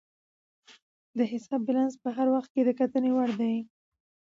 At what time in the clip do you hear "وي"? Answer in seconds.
3.39-3.55